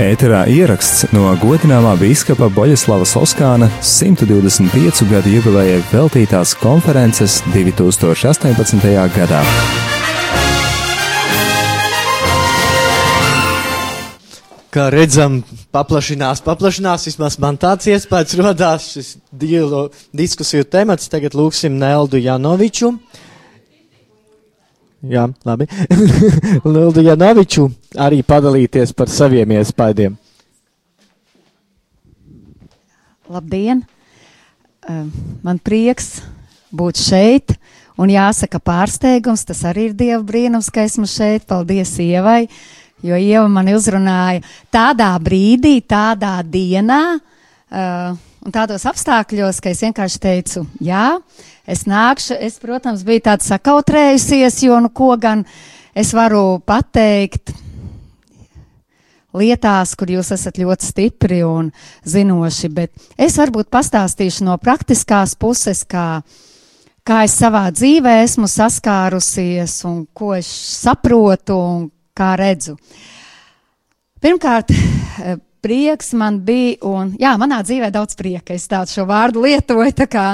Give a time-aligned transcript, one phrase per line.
[0.00, 8.86] Ēterā ieraksts no godināmā biskupa Boļislava Soskāna 125 gadu jubilejai veltītās konferences 2018.
[9.18, 9.42] gadā.
[14.72, 17.04] Kā redzam, paplašinās, paplašinās.
[17.10, 21.12] Vismaz man tāds iespējas radās šis dialo, diskusiju temats.
[21.12, 22.94] Tagad lūksim Neldu Janoviču.
[25.00, 25.64] Jā, labi.
[26.64, 30.18] Neldu Janoviču arī padalīties par saviem iespējām.
[33.30, 33.84] Labdien!
[35.44, 36.18] Man prieks
[36.74, 37.54] būt šeit.
[38.00, 41.44] Un jāsaka, pārsteigums, tas arī ir Dieva brīnums, ka esmu šeit.
[41.48, 42.46] Paldies Ievai!
[43.04, 44.42] Jo Ieva man uzrunāja
[44.72, 51.04] tādā brīdī, tādā dienā uh, un tādos apstākļos, ka es vienkārši teicu, jā,
[51.70, 52.36] es nākšu.
[52.42, 55.44] Es, protams, biju tāds sakautrējusies, jo nu ko gan
[55.94, 57.54] es varu pateikt
[59.36, 61.70] lietās, kur jūs esat ļoti stipri un
[62.08, 66.22] zinoši, bet es varbūt pastāstīšu no praktiskās puses, kā,
[67.06, 71.86] kā es savā dzīvē esmu saskārusies un ko es saprotu un
[72.16, 72.76] kā redzu.
[74.20, 74.74] Pirmkārt,
[75.64, 78.56] prieks man bija, un jā, manā dzīvē daudz prieka.
[78.56, 80.26] Es tādu šo vārdu lietoju, tā kā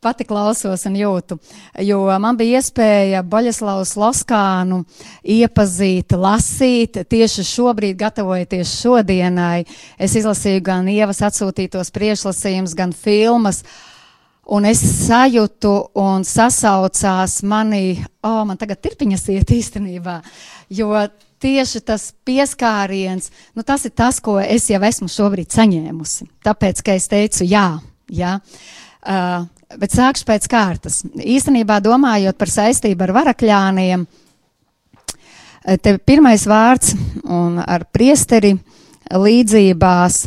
[0.00, 1.38] pati klausos un jūtu.
[1.82, 4.82] Jo man bija iespēja Boļeslavas Loskānu
[5.22, 7.00] iepazīt, lasīt.
[7.10, 9.66] Tieši šobrīd, gatavojoties šodienai,
[9.98, 13.64] es izlasīju gan ievas atsūtītos priešlasījumus, gan filmas.
[14.48, 20.22] Un es sajūtu un sasaucās manī, o, oh, man tagad tirpiņas iet īstenībā,
[20.72, 20.94] jo
[21.42, 26.30] tieši tas pieskāriens, nu tas ir tas, ko es jau esmu šobrīd saņēmusi.
[26.48, 27.66] Tāpēc, ka es teicu jā,
[28.08, 28.38] jā.
[29.08, 31.02] Uh, bet sākšu pēc kārtas.
[31.16, 34.06] Īstenībā domājot par saistību ar varakļāniem,
[35.84, 38.54] te pirmais vārds un ar priesteri
[39.12, 40.22] līdzībās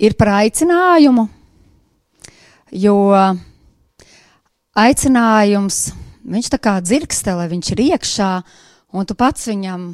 [0.00, 1.26] ir par aicinājumu,
[2.72, 2.96] jo
[4.76, 5.80] aicinājums,
[6.26, 8.32] viņš tā kā dzirkstele, viņš ir iekšā,
[8.96, 9.90] un tu pats viņam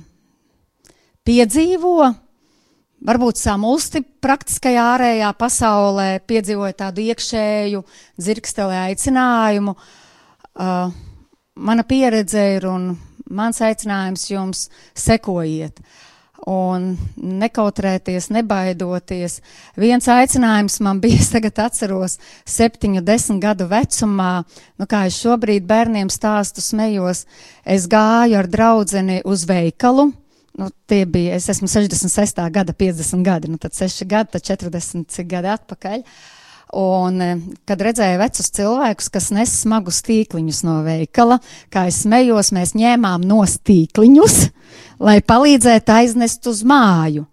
[1.27, 2.13] piedzīvo,
[3.07, 7.83] varbūt samulsti praktiskajā ārējā pasaulē, piedzīvoja tādu iekšēju
[8.21, 9.75] dzirksteli aicinājumu.
[10.53, 10.93] Uh,
[11.55, 12.93] mana pieredze ir un
[13.33, 14.67] mans aicinājums jums
[14.99, 15.83] sekojiet.
[16.43, 19.37] Un nekautrēties, nebaidoties.
[19.79, 22.17] Viens aicinājums man bija, es tagad atceros,
[22.51, 24.33] septiņu, desmit gadu vecumā,
[24.75, 27.29] nu kā es šobrīd bērniem stāstu smējos,
[27.63, 30.11] es gāju ar draudzeni uz veikalu.
[30.61, 32.43] Nu, tie bija, es esmu 66.
[32.53, 36.03] gada, 50 gadi, nu tad 6 gadi, tad 40 gadi atpakaļ.
[36.03, 36.39] Uh,
[36.73, 37.33] Un, e,
[37.69, 41.37] kad redzēju vecus cilvēkus, kas nes smagus tīkliņus no veikala,
[41.73, 44.37] kā es smējos, mēs ņēmām no tīkliņus,
[45.07, 47.27] lai palīdzētu aiznest uz māju.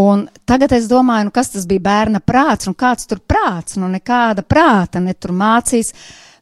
[0.00, 3.90] Un tagad es domāju, nu, kas tas bija bērna prāts, un kāds tur prāts, nu
[3.92, 5.92] nekāda prāta, ne tur mācīs.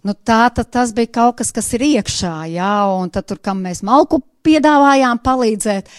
[0.02, 3.60] Nu, tā tad tas bija kaut kas, kas ir iekšā, jā, un tad tur, kam
[3.62, 5.90] mēs malku piedāvājām palīdzēt.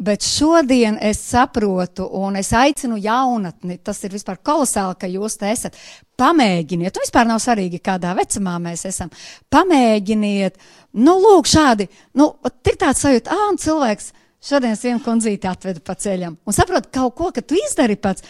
[0.00, 5.50] Bet šodien es saprotu, un es aicinu jaunatni, tas ir vispār kolosāli, ka jūs te
[5.52, 5.76] esat.
[6.20, 9.12] Pamēģiniet, un vispār nav svarīgi, kādā vecumā mēs esam.
[9.52, 10.56] Pamēģiniet,
[11.04, 12.30] nu, lūk, šādi, nu,
[12.64, 14.08] tik tāds sajūta, ah, un cilvēks
[14.48, 18.24] šodien vienu kundzīti atveda pa ceļam, un saprot kaut ko, ka tu izdari pats,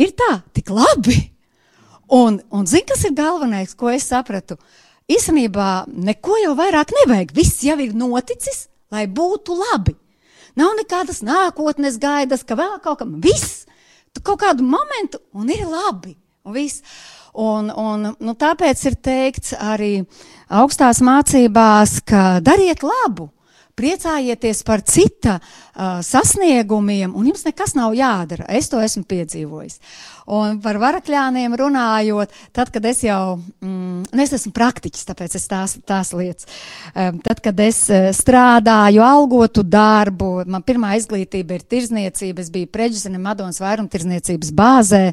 [0.00, 1.33] ir tā, tik labi.
[2.12, 4.58] Un, un zini, kas ir galvenais, ko es sapratu?
[5.10, 9.96] Īstenībā neko jau vairāk nevajag, viss jau ir noticis, lai būtu labi.
[10.56, 13.64] Nav nekādas nākotnes gaidas, ka vēl kaut kam viss,
[14.14, 16.14] tu kaut kādu momentu un ir labi.
[16.44, 16.84] Un viss.
[17.34, 20.04] Un, un, nu, tāpēc ir teikts arī
[20.46, 23.32] augstās mācībās, ka dariet labu,
[23.78, 28.46] priecājieties par cita uh, sasniegumiem, un jums nekas nav jādara.
[28.48, 29.80] Es to esmu piedzīvojis.
[30.34, 35.44] Un par varakļāniem runājot, tad, kad es jau, mm, nu es esmu praktiķis, tāpēc es
[35.50, 36.48] tās, tās lietas,
[36.94, 42.72] um, tad, kad es uh, strādāju algotu darbu, man pirmā izglītība ir tirzniecība, es biju
[42.72, 45.04] preģisene Madonas vairumtirzniecības bāzē.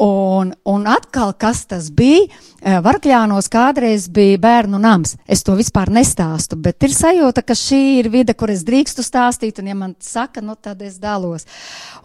[0.00, 2.30] Un, un atkal, kas tas bija?
[2.62, 5.16] Eh, Varkļānos kādreiz bija bērnu nams.
[5.26, 9.58] Es to vispār nestāstu, bet ir sajūta, ka šī ir vide, kur es drīkstu stāstīt,
[9.58, 11.48] un ja man saka, nu tad es dalos.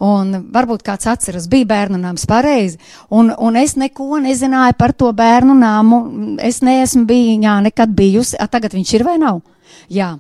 [0.01, 2.81] Un varbūt kāds atceras, bija bērnu nams pareizi,
[3.13, 6.01] un, un es neko nezināju par to bērnu namu.
[6.42, 9.44] Es neesmu bijā nekad bijusi, a tagad viņš ir vai nav?
[9.94, 10.15] Jā.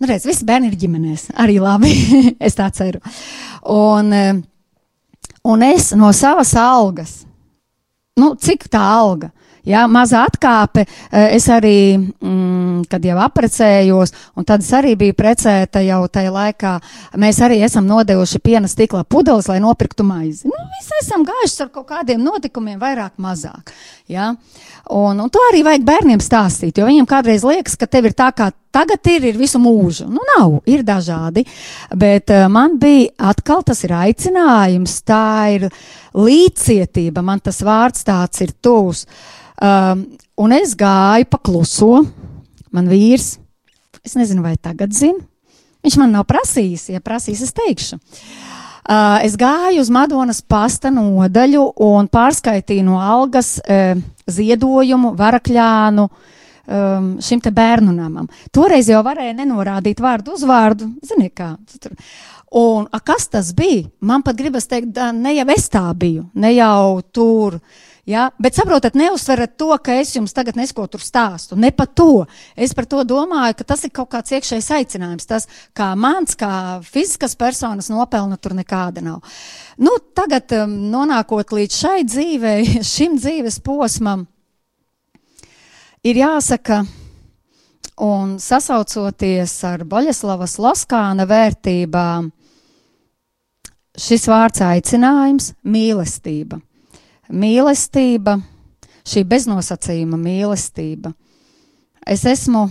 [0.00, 1.28] Nu, redz, visi bērni ir ģimenēs.
[1.44, 1.92] Arī labi.
[2.48, 3.04] es tā ceru.
[3.68, 4.42] Un, uh,
[5.44, 7.26] Un es no savas algas,
[8.16, 9.28] nu, cik tā alga?
[9.64, 10.84] Jā, maza atkāpe.
[11.10, 16.74] Es arī, mm, kad jau apprecējos, un tad es arī biju precēta jau tajā laikā,
[17.16, 20.50] mēs arī esam nodevuši piena stikla pudeles, lai nopirktu maizi.
[20.50, 23.72] Nu, visi esam gājuši ar kaut kādiem notikumiem, vairāk, mazāk.
[24.08, 24.34] Jā.
[24.92, 28.28] Un, un to arī vajag bērniem stāstīt, jo viņiem kādreiz liekas, ka tev ir tā,
[28.36, 30.10] kā tagad ir, ir visu mūžu.
[30.10, 31.46] Nu, nav, ir dažādi.
[31.94, 35.24] Bet uh, man bija atkal tas ir aicinājums, tā
[35.56, 35.68] ir
[36.14, 38.54] līdzcietība, man tas vārds tāds ir.
[38.64, 39.02] Uh,
[39.62, 40.02] Um,
[40.36, 42.02] un es gāju pa kluso.
[42.74, 43.36] Man vīrs,
[44.02, 45.22] es nezinu, vai tagad zina.
[45.84, 48.00] Viņš man nav prasījis, ja prasīs, es teikšu.
[48.84, 53.94] Uh, es gāju uz Madonas pasta nodaļu un pārskaitīju no algas uh,
[54.28, 58.26] ziedojumu varakļānu um, šim te bērnu namam.
[58.52, 61.54] Toreiz jau varēja nenorādīt vārdu uzvārdu, ziniet kā.
[61.78, 61.94] Tur.
[62.54, 63.88] Un a, kas tas bija?
[63.98, 67.56] Man pat gribas teikt, ne jau es tā biju, ne jau tur.
[68.06, 68.28] Ja?
[68.38, 71.58] Bet saprotat, neuzsverat to, ka es jums tagad nesko tur stāstu.
[71.58, 72.26] Ne par to.
[72.54, 75.26] Es par to domāju, ka tas ir kaut kāds iekšējs aicinājums.
[75.26, 76.52] Tas, kā mans, kā
[76.86, 79.24] fiziskas personas nopelna, tur nekāda nav.
[79.74, 82.60] Nu, tagad, um, nonākot līdz šai dzīvei,
[82.94, 84.28] šim dzīves posmam,
[86.06, 86.84] ir jāsaka,
[88.04, 92.30] un sasaucoties ar Boļeslavas Loskāna vērtībām,
[93.98, 96.60] šis vārds aicinājums- mīlestība
[97.32, 98.38] mīlestība,
[99.04, 101.12] šī beznosacījuma mīlestība.
[102.06, 102.66] Es esmu,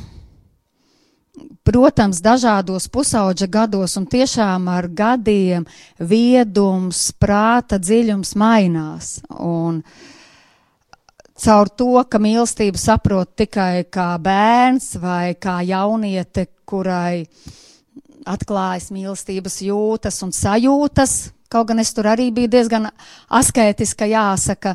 [1.65, 5.65] protams, dažādos pusauģa gados, un tiešām ar gadiem
[5.99, 9.15] viedums, prāta dziļums mainās.
[9.39, 9.81] Un
[11.43, 17.25] caur to, ka mīlestību saprot tikai kā bērns vai kā jauniete, kurai
[18.29, 21.15] atklājas mīlestības jūtas un sajūtas,
[21.53, 22.87] Kaut gan es tur arī biju diezgan
[23.37, 24.73] asketiska, jāsaka.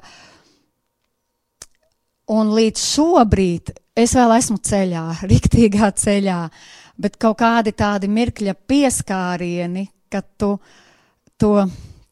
[2.31, 6.39] Un līdz šobrīd es vēl esmu ceļā, riktīgā ceļā,
[7.03, 10.53] bet kaut kādi tādi mirkļa pieskārieni, ka tu
[11.41, 11.55] to,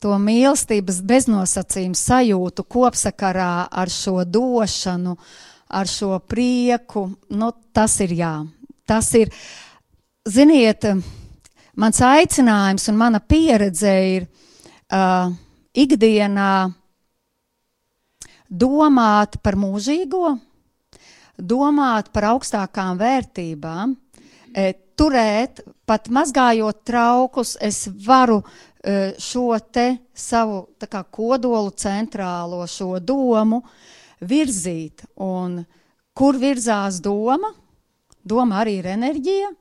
[0.03, 5.15] to mīlestības beznosacījumu sajūtu kopsakarā ar šo došanu,
[5.79, 7.07] ar šo prieku,
[7.39, 8.35] nu, tas ir jā.
[8.87, 9.31] Tas ir,
[10.27, 10.91] ziniet,
[11.77, 15.31] mans aicinājums un mana pieredze ir uh,
[15.77, 16.51] ikdienā
[18.49, 20.37] domāt par mūžīgo,
[21.37, 23.95] domāt par augstākām vērtībām,
[24.55, 32.97] e, turēt, pat mazgājot traukus, es varu e, šo te savu kā, kodolu centrālo šo
[33.01, 33.61] domu
[34.21, 35.05] virzīt.
[35.21, 35.61] Un
[36.17, 37.53] kur virzās doma?
[38.27, 39.53] Doma arī ir enerģija.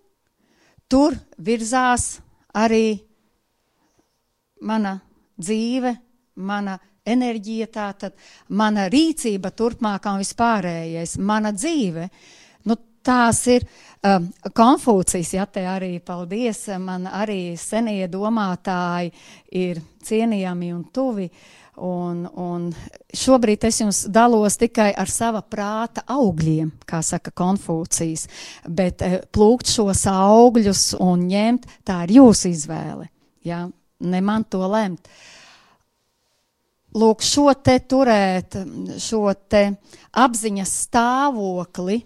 [0.91, 2.19] Tur virzās
[2.53, 2.99] arī
[4.61, 4.99] mana
[5.37, 5.95] dzīve,
[6.35, 8.13] mana enerģija, tātad
[8.57, 12.07] mana rīcība turpmākā un vispārējais, mana dzīve.
[12.69, 19.13] Nu, tās ir um, Konfūcijas, ja te arī paldies, man arī senie domātāji
[19.57, 21.29] ir cienījami un tuvi.
[21.75, 22.69] Un, un
[23.11, 28.29] šobrīd es jums dalos tikai ar sava prāta augļiem, kā saka Konfūcijas,
[28.67, 33.09] bet eh, plūkt šos augļus un ņemt, tā ir jūsu izvēle.
[33.43, 33.65] Ja?
[33.99, 35.07] ne man to lemt.
[36.95, 38.55] Lūk, šo te turēt,
[39.03, 39.67] šo te
[40.15, 41.99] apziņas stāvokli.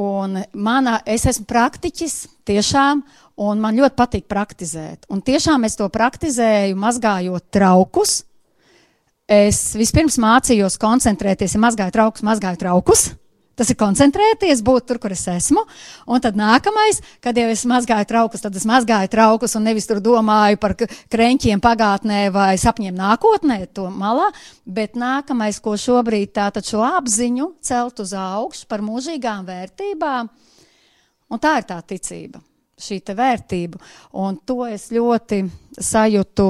[0.00, 3.00] Un manā, es esmu praktiķis, tiešām,
[3.40, 5.06] un man ļoti patīk praktizēt.
[5.12, 8.20] Un tiešām es to praktizēju, mazgājot traukus.
[9.30, 13.10] Es vispirms mācījos koncentrēties, ja mazgāju traukus, mazgāju traukus.
[13.60, 15.60] Tas ir koncentrēties, būt tur, kur es esmu.
[16.08, 20.00] Un tad nākamais, kad jau es mazgāju traukus, tad es mazgāju traukus un nevis tur
[20.00, 24.30] domāju par krenķiem pagātnē vai sapņiem nākotnē, to malā.
[24.64, 30.32] Bet nākamais, ko šobrīd tātad šo apziņu celt uz augšu par mūžīgām vērtībām,
[31.28, 32.40] un tā ir tā ticība,
[32.80, 33.80] šī vērtība.
[34.18, 35.44] Un to es ļoti
[35.78, 36.48] sajūtu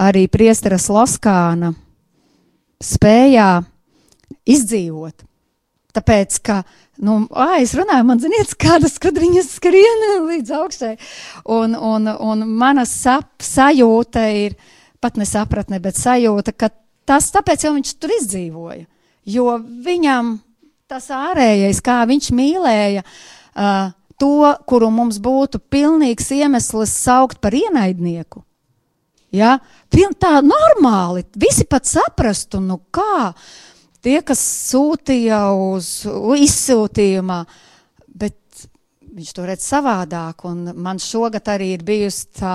[0.00, 1.72] arī priesteras Loskāna
[2.80, 3.50] spējā
[4.46, 5.30] izdzīvot
[5.90, 6.60] Tāpēc, ka,
[7.02, 10.92] nu, ā, es runāju, man ziniet, kādas skudriņas skrien līdz augšai.
[11.50, 14.54] Un, un, un mana sap, sajūta ir,
[15.02, 16.70] pat nesapratne, bet sajūta, ka
[17.08, 18.84] tas tāpēc jau viņš tur izdzīvoja.
[19.30, 20.36] Jo viņam
[20.90, 28.44] tas ārējais, kā viņš mīlēja uh, to, kuru mums būtu pilnīgs iemesls saukt par ienaidnieku.
[29.32, 29.56] Ja?
[29.90, 33.30] Tā normāli, visi pat saprastu, nu kā.
[33.30, 33.50] Uh,
[34.04, 35.90] tie, kas sūtīja uz
[36.40, 37.40] izsūtījumā,
[38.20, 38.66] bet
[39.10, 40.44] viņš to redz savādāk.
[40.48, 42.54] Un man šogad arī ir bijusi tā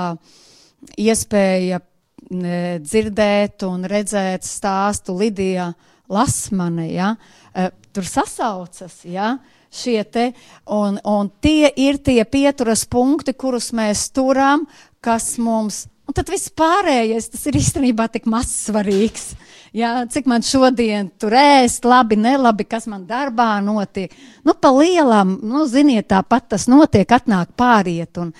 [1.01, 1.81] iespēja
[2.25, 5.69] dzirdēt un redzēt stāstu Lidija
[6.09, 9.35] lasmane, ja, uh, tur sasaucas, ja,
[9.73, 10.29] šie te,
[10.65, 14.65] un, un tie ir tie pieturas punkti, kurus mēs turam,
[15.03, 19.33] kas mums, un tad viss pārējais, tas ir īstenībā tik maz svarīgs.
[19.75, 24.13] Jā, cik man šodien tur ēst, labi, nelabi, kas man darbā notiek.
[24.47, 28.15] Nu, pa lielām, nu, ziniet, tāpat tas notiek, atnāk pāriet.
[28.23, 28.31] Un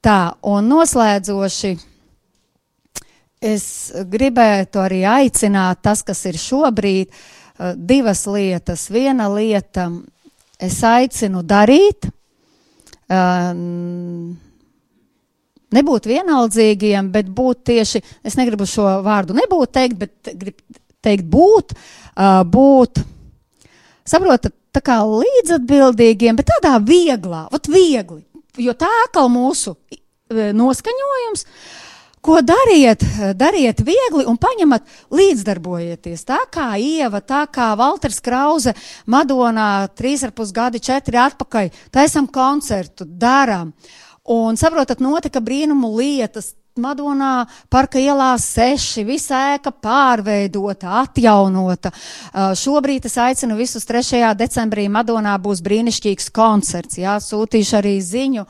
[0.00, 1.74] tā, un noslēdzoši,
[3.44, 3.66] es
[4.14, 8.88] gribētu arī aicināt tas, kas ir šobrīd, uh, divas lietas.
[8.90, 9.90] Viena lieta,
[10.62, 12.08] es aicinu darīt,
[13.10, 14.32] um,
[15.72, 21.74] nebūt vienaldzīgiem, bet būt tieši, es negribu šo vārdu nebūt teikt, bet gribu teikt būt,
[21.74, 23.02] uh, būt,
[24.06, 28.22] saprotat, tā kā līdzatbildīgiem, bet tādā vieglā, vat viegli,
[28.62, 29.74] jo tā atkal mūsu
[30.32, 31.44] noskaņojums,
[32.22, 33.02] ko dariet,
[33.34, 36.22] dariet viegli un paņemat līdzdarbojieties.
[36.28, 38.76] Tā kā Ieva, tā kā Valters Krause,
[39.10, 43.74] Madonā, trīs ar pus gadi, četri atpakaļ, taisam koncertu, darām.
[44.30, 46.54] Un saprotat, notika brīnumu lietas.
[46.72, 51.90] Madonā parka ielā seši, visa ēka pārveidota, atjaunota.
[51.92, 54.22] Uh, šobrīd es aicinu visus 3.
[54.40, 56.96] decembrī Madonā būs brīnišķīgs koncerts.
[57.02, 58.46] Jā, sūtīšu arī ziņu.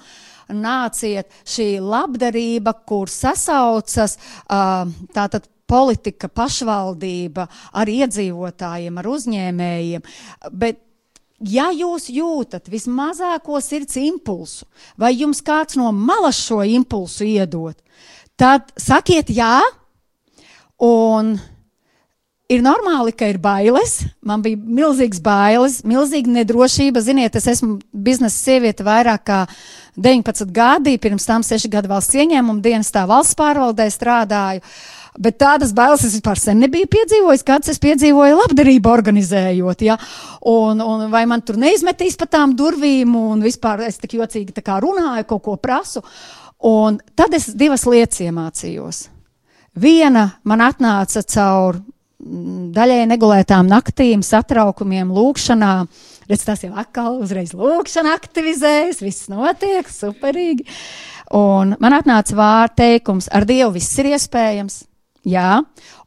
[0.51, 10.09] Nāciet šī labdarība, kur sasaucas uh, tātad politika, pašvaldība ar iedzīvotājiem, ar uzņēmējiem.
[10.53, 10.83] Bet
[11.43, 14.67] ja jūs jūtat vismazāko sirds impulsu,
[15.01, 17.79] vai jums kāds no malas šo impulsu iedod,
[18.37, 19.61] tad sakiet jā,
[20.83, 21.37] un
[22.53, 24.03] ir normāli, ka ir bailes.
[24.25, 27.03] Man bija milzīgs bailes, milzīga nedrošība.
[27.05, 29.39] Ziniet, es esmu biznesa sieviete vairāk kā
[29.97, 34.63] 19 gadi, pirms tam 6 gadu valsts ieņēmuma dienas tā valsts pārvaldē strādāju.
[35.21, 39.85] Bet tādas bailes es vispār sen nebiju piedzīvojis, kāds es piedzīvoju labdarību organizējot.
[39.85, 39.99] Ja?
[40.49, 44.65] Un, un vai man tur neizmetīs pa tām durvīm, un vispār es tik jocīgi tā
[44.65, 46.01] kā runāju, kaut ko prasu.
[46.65, 49.03] Un tad es divas lietas iemācījos.
[49.83, 51.83] Viena man atnāca caur
[52.23, 55.89] daļai negulētām naktīm, satraukumiem, lūkšanām.
[56.33, 60.65] Redz, tas jau atkal uzreiz lūkšana aktivizējas, viss notiek superīgi.
[61.37, 64.79] Un man atnāca vārds teikums, ar Dievu viss ir iespējams.
[65.29, 65.61] Jā,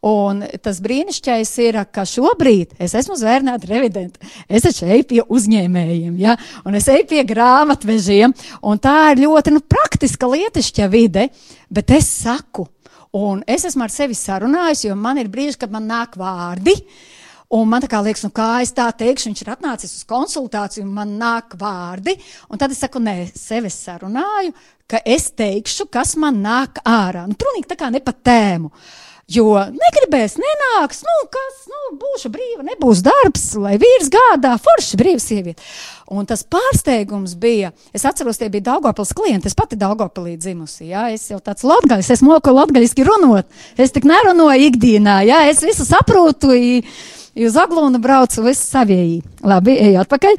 [0.04, 4.32] un tas brīnišķīgais ir, ka šobrīd es esmu zvērnēta revidenta.
[4.50, 6.34] Es eju pie uzņēmējiem, ja?
[6.66, 8.34] un es eju pie grāmatvežiem,
[8.66, 11.30] un tā ir ļoti nu, praktiska lietišķa vide,
[11.70, 12.66] bet es saku,
[13.14, 16.76] un es esmu ar sevi sarunājis, jo man ir brīži, kad man nāk vārdi.
[17.56, 21.56] Un man liekas, nu kā es tā teikšu, viņš ir atnācis uz konsultāciju, man nāk
[21.60, 22.18] vārdi.
[22.60, 24.52] Tad es saku, nē, sevi sarunāju,
[24.92, 27.24] ka es teikšu, kas man nāk ārā.
[27.30, 28.72] Nu, Prūnīgi tā kā ne pa tēmu.
[28.74, 35.00] Uh, Jo negribēs, nenāks, nu, kas, nu, būšu brīva, nebūs darbs, lai vīrs gādā, forši
[35.02, 35.66] brīva sieviete.
[36.14, 41.08] Un tas pārsteigums bija, es atceros, tie bija Daugopils klienti, es pati Daugopilī dzimusi, jā,
[41.16, 43.50] es jau tāds latgaļs, es moku latgaļiski runot,
[43.82, 49.24] es tik nerunāju ikdienā, jā, es visu saprotu, uz Aglūnu braucu, visu savieji.
[49.42, 50.38] Labi, ejot pakaļ.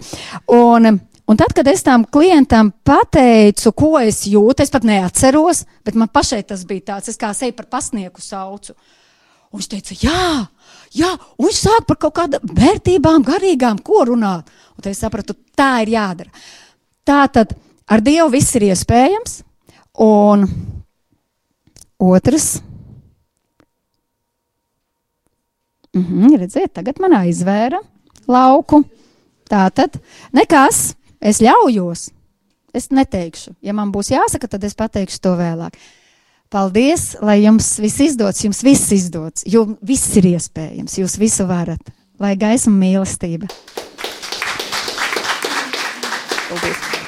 [0.55, 5.97] Un, Un tad, kad es tam klientam pateicu, ko es jūtu, es pat neatceros, bet
[5.99, 8.77] man pašai tas bija tāds, es kā sevi par pasnieku saucu.
[9.51, 10.29] Un viņš teica, jā,
[10.95, 14.53] jā, un viņš sāk par kaut kādām vērtībām, garīgām, ko runāt.
[14.77, 16.31] Un tad es sapratu, tā ir jādara.
[17.07, 17.57] Tā tad
[17.91, 19.41] ar Dievu viss ir iespējams.
[20.03, 20.45] Un
[22.03, 22.61] otrs.
[25.97, 27.81] Mhm, redziet, tagad man aizvēra
[28.29, 28.83] lauku.
[29.49, 29.99] Tā tad
[30.35, 30.93] nekas.
[31.27, 32.09] Es ļaujos.
[32.77, 33.57] Es neteikšu.
[33.65, 35.79] Ja man būs jāsaka, tad es pateikšu to vēlāk.
[36.53, 41.91] Paldies, lai jums viss izdodas, jums viss izdodas, jo viss ir iespējams, jūs visu varat.
[42.23, 43.51] Lai gaisma mīlestība.
[46.47, 47.06] Paldies.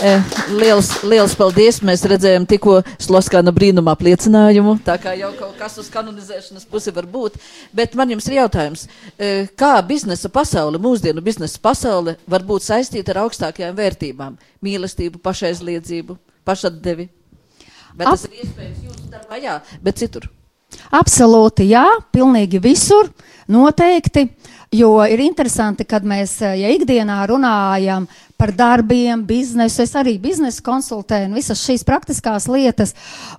[0.00, 0.22] Eh,
[0.56, 1.82] liels, liels paldies!
[1.84, 7.04] Mēs redzējām tikko Sloskāna brīnuma apliecinājumu, tā kā jau kaut kas uz kanonizēšanas pusi var
[7.04, 7.36] būt.
[7.76, 8.86] Bet man jums ir jautājums,
[9.18, 16.16] eh, kā biznesa pasaule, mūsdienu biznesa pasaule var būt saistīta ar augstākajām vērtībām- mīlestību, pašaizliedzību,
[16.48, 17.08] pašatdevi?
[17.94, 20.30] Bet tas ir iespējams jūsu darbā, jā, bet citur.
[20.90, 23.12] Absolūti, jā, pilnīgi visur,
[23.48, 24.30] noteikti.
[24.72, 28.06] Jo ir interesanti, kad mēs, ja ikdienā runājam
[28.40, 29.82] par darbiem, biznesu.
[29.84, 32.94] Es arī biznesa konsultēju un visas šīs praktiskās lietas.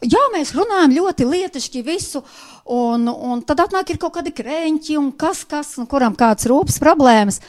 [0.06, 2.22] Jā, mēs runājam ļoti lietišķi visu,
[2.70, 6.80] un, un tad atnāk ir kaut kādi krēņķi un kas, kas, un kuram kāds rūpes
[6.84, 7.42] problēmas.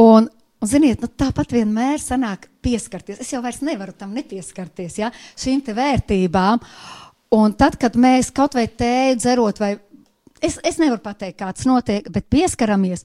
[0.00, 3.18] Un, Un, ziniet, nu, tāpat vienmēr sanāk pieskarties.
[3.20, 6.62] Es jau vairs nevaru tam nepieskarties, ja, šīm te vērtībām.
[7.36, 9.74] Un tad, kad mēs kaut vai tēju dzerot vai
[10.40, 13.04] es, es nevaru pateikt, kāds notiek, bet pieskaramies.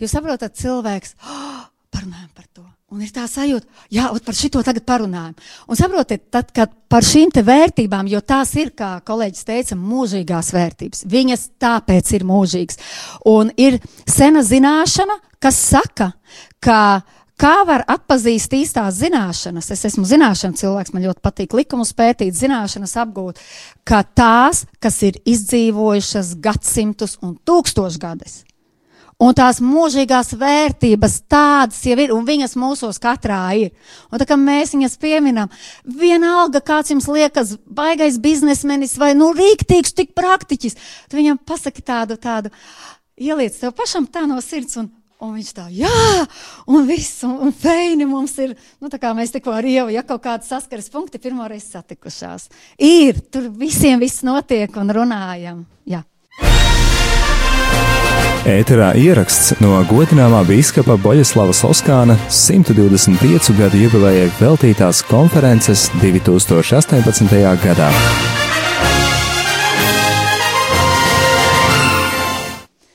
[0.00, 2.66] Jūs saprotat, cilvēks, oh, parunājam par to.
[2.90, 5.36] Un ir tā sajūta, jā, par šito tagad parunājam.
[5.70, 10.50] Un saprotiet, tad, kad par šīm te vērtībām, jo tās ir, kā kolēģis teica, mūžīgās
[10.56, 11.04] vērtības.
[11.10, 12.80] Viņas tāpēc ir mūžīgas.
[13.30, 13.78] Un ir
[14.10, 16.12] sena zināšana, kas saka,
[16.58, 16.80] ka
[17.40, 19.70] Kā var atpazīt īstās zināšanas?
[19.72, 23.40] Es esmu zināšanu cilvēks, man ļoti patīk likumus pētīt, zināšanas apgūt,
[23.88, 28.42] ka tās, kas ir izdzīvojušas gadsimtus un tūkstošgadus,
[29.20, 33.74] Un tās mūžīgās vērtības tādas jau ir, un viņas mūsos katrā ir.
[34.08, 35.50] Un tā kā mēs viņas pieminam,
[35.84, 40.78] vienalga, kāds jums liekas, baigais biznesmenis vai, nu, rīktīgs, tik praktiķis,
[41.10, 42.48] tu viņam pasaki tādu, tādu,
[43.20, 44.88] ieliec tev pašam tā no sirds, un,
[45.20, 45.92] un viņš tā, jā,
[46.72, 50.04] un viss, un, un feini mums ir, nu, tā kā mēs tikko ar Ievu, ja
[50.06, 52.48] kaut kādi saskaras punkti pirmoreiz satikušās.
[52.88, 56.00] Ir, tur visiem viss notiek un runājam, jā.
[58.48, 67.34] Ēterā ieraksts no godināmā biskupa Boļislava Soskāna 125 gadu jubilejai veltītās konferences 2018.
[67.60, 67.88] gadā.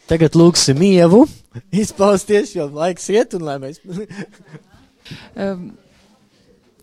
[0.10, 1.28] Tagad lūgsim ievu
[1.70, 3.78] izpausties, jo laiks iet un lai mēs.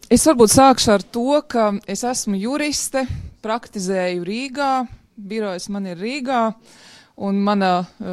[0.06, 3.08] es varbūt sākšu ar to, ka es esmu juriste,
[3.42, 4.72] praktizēju Rīgā,
[5.18, 6.46] birojas man ir Rīgā.
[6.52, 6.88] Uh,
[7.22, 8.06] Un mana, eh,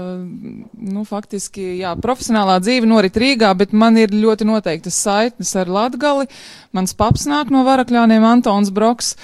[0.93, 6.29] nu, faktiski, jā, profesionālā dzīve norit Rīgā, bet man ir ļoti noteiktas saitnes ar Latgali.
[6.77, 9.15] Mans paps nāk no Varakļāniem, Antons Broks.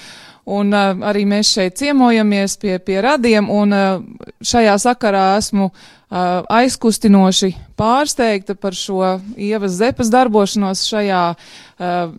[0.46, 4.02] Un uh, arī mēs šeit ciemojamies pie, pie radiem, un uh,
[4.46, 12.12] šajā sakarā esmu uh, aizkustinoši pārsteigta par šo ievas zepas darbošanos šajā uh,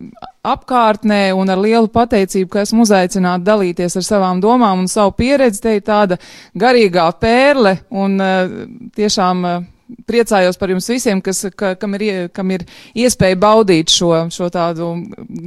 [0.44, 5.62] apkārtnē un ar lielu pateicību, ka esmu uzaicināta dalīties ar savām domām un savu pieredzi.
[5.64, 6.20] Te ir tāda
[6.58, 8.62] garīgā pērle un uh,
[8.96, 9.44] tiešām.
[9.44, 9.66] Uh,
[10.04, 14.90] priecājos par jums visiem, kas, ka, kam, ir, kam ir iespēja baudīt šo, šo tādu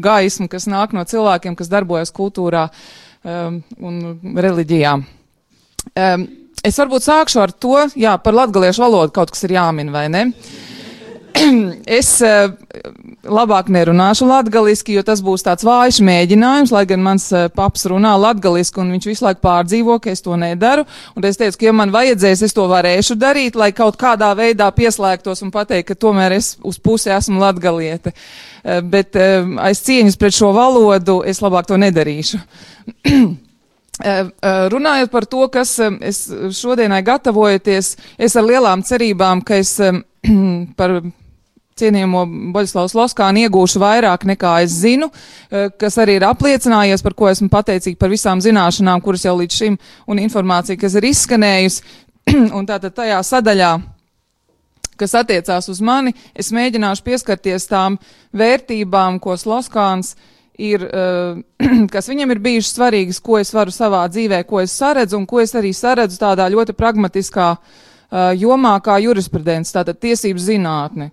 [0.02, 2.64] gaismu, kas nāk no cilvēkiem, kas darbojas kultūrā
[3.22, 4.00] um, un
[4.34, 4.96] reliģijā.
[5.94, 6.26] Um,
[6.68, 10.28] es varbūt sākšu ar to, jā, par latgaliešu valodu kaut kas ir jāmin, vai ne?
[12.02, 12.52] Es uh,
[13.24, 18.14] labāk nerunāšu latgaliski, jo tas būs tāds vājš mēģinājums, lai gan mans uh, paps runā
[18.20, 20.86] latgaliski un viņš visu laiku pārdzīvo, ka es to nedaru.
[21.16, 24.70] Un es teicu, ka ja man vajadzēs, es to varēšu darīt, lai kaut kādā veidā
[24.76, 28.14] pieslēgtos un pateikt, ka tomēr es uz pusi esmu latgaliete.
[28.62, 32.44] Uh, bet aiz cieņas pret šo valodu es labāk to nedarīšu.
[34.00, 36.24] Runājot par to, kas es
[36.58, 39.76] šodienai gatavojoties, es ar lielām cerībām, ka es
[40.80, 41.02] par
[41.82, 42.26] cienījamo
[42.56, 45.10] Boļislavas Loskānu iegūšu vairāk nekā es zinu,
[45.50, 49.62] eh, kas arī ir apliecinājies, par ko esmu pateicīgi par visām zināšanām, kuras jau līdz
[49.62, 49.78] šim
[50.08, 51.82] un informācija, kas ir izskanējusi.
[52.58, 53.72] un tātad tajā sadaļā,
[55.00, 57.98] kas attiecās uz mani, es mēģināšu pieskarties tām
[58.38, 60.14] vērtībām, ko Sloskāns
[60.62, 61.40] ir, uh,
[61.94, 65.42] kas viņam ir bijušas svarīgas, ko es varu savā dzīvē, ko es saredzu un ko
[65.44, 71.12] es arī saredzu tādā ļoti pragmatiskā uh, jomā kā jurisprudence, tātad tiesības zinātne.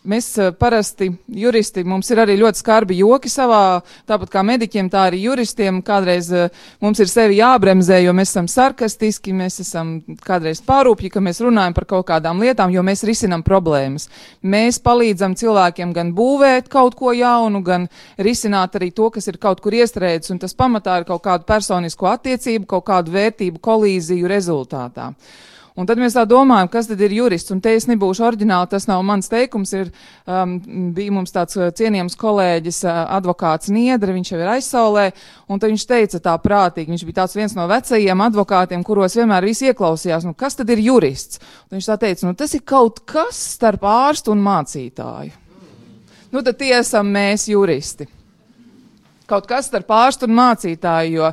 [0.00, 5.02] Mēs uh, parasti, juristi, mums ir arī ļoti skarbi joki savā, tāpat kā mediķiem, tā
[5.10, 5.82] arī juristiem.
[5.84, 6.46] Kādreiz uh,
[6.80, 11.76] mums ir sevi jābremzē, jo mēs esam sarkastiski, mēs esam kādreiz pārūpji, ka mēs runājam
[11.76, 14.08] par kaut kādām lietām, jo mēs risinam problēmas.
[14.40, 17.84] Mēs palīdzam cilvēkiem gan būvēt kaut ko jaunu, gan
[18.16, 22.08] risināt arī to, kas ir kaut kur iestrēdzis, un tas pamatā ir kaut kādu personisko
[22.14, 25.12] attiecību, kaut kādu vērtību kolīziju rezultātā.
[25.80, 28.84] Un tad mēs tā domājam, kas tad ir jurists, un te es nebūšu oriģināli, tas
[28.90, 29.88] nav mans teikums, ir,
[30.28, 30.58] um,
[30.92, 35.06] bija mums tāds uh, cienījams kolēģis, uh, advokāts Niedra, viņš jau ir aizsaulē,
[35.48, 39.48] un tad viņš teica tā prātīgi, viņš bija tāds viens no vecajiem advokātiem, kuros vienmēr
[39.48, 41.40] visi ieklausījās, nu kas tad ir jurists?
[41.70, 45.32] Un viņš tā teica, nu tas ir kaut kas starp ārstu un mācītāju.
[46.30, 48.04] Nu tad tie esam mēs juristi.
[49.30, 51.32] Kaut kas starp ārstu un mācītāju, jo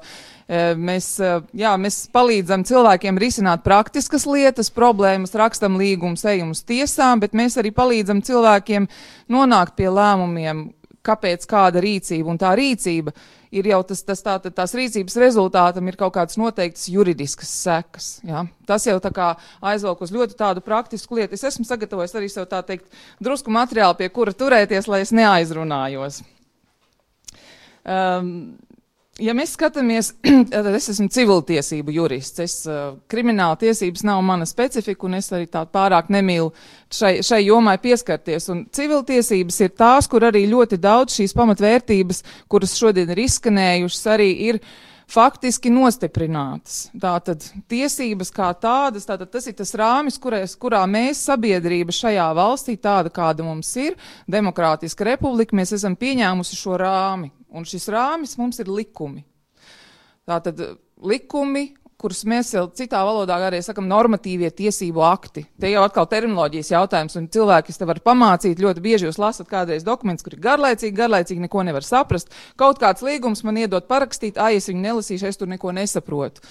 [0.79, 7.19] mēs, eh, jā, mēs palīdzam cilvēkiem risināt praktiskas lietas, problēmas, rakstam līgumus, ejam uz tiesām,
[7.19, 8.87] bet mēs arī palīdzam cilvēkiem
[9.29, 10.69] nonākt pie lēmumiem,
[11.03, 13.13] kāpēc kāda rīcība un tā rīcība
[13.51, 18.07] ir jau tas, tas tā, tās rīcības rezultātam ir kaut kādas noteiktas juridiskas sekas.
[18.27, 18.45] Ja?
[18.67, 21.37] Tas jau tā kā aizvelk uz ļoti tādu praktisku lietu.
[21.37, 22.91] Es esmu sagatavojis arī sev tā teikt
[23.23, 26.23] drusku materiālu, pie kura turēties, lai es neaizrunājos.
[27.87, 28.57] Um,
[29.21, 30.11] ja mēs skatāmies,
[30.53, 32.41] tad es esmu civiltiesību jurists.
[32.43, 36.51] Es, uh, krimināla tiesības nav mana specifika, un es arī tā pārāk nemīlu
[36.93, 38.49] šai, šai jomai pieskarties.
[38.53, 44.29] Un civiltiesības ir tās, kur arī ļoti daudz šīs pamatvērtības, kuras šodien ir izskanējušas, arī
[44.51, 44.61] ir
[45.11, 46.87] faktiski nostiprinātas.
[46.99, 52.77] Tātad tiesības kā tādas, tātad tas ir tas rāmis, kurais, kurā mēs sabiedrība šajā valstī,
[52.81, 57.31] tāda kāda mums ir, demokrātiska republika, mēs esam pieņēmusi šo rāmi.
[57.55, 59.23] Un šis rāmis mums ir likumi.
[60.27, 60.59] Tātad
[60.99, 65.47] likumi kurus mēs jau citā valodā arī sakam, normatīvie tiesību akti.
[65.59, 69.85] Te jau atkal terminoloģijas jautājums, un cilvēki, te var pamācīt, ļoti bieži jūs lasat kādreiz
[69.85, 72.29] dokumentus, kur ir garlaicīgi, garlaicīgi neko nevar saprast.
[72.59, 76.45] Kaut kāds līgums man iedot parakstīt, ai, es viņu nelasīšu, es tur neko nesaprotu.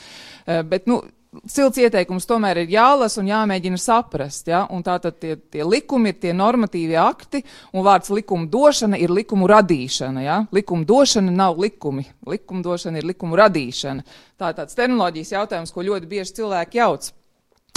[0.47, 1.05] Uh, bet, nu,
[1.51, 4.49] silts ieteikums tomēr ir jālasa un jāmēģina saprast.
[4.51, 4.65] Ja?
[4.73, 7.43] Un tātad tie, tie likumi ir tie normatīvie akti,
[7.75, 10.25] un vārds likuma došana ir likumu radīšana.
[10.25, 10.39] Ja?
[10.57, 14.07] Likuma došana nav likumi, likuma došana ir likumu radīšana.
[14.41, 17.13] Tā ir tāds terminoloģijas jautājums, ko ļoti bieži cilvēki jauc.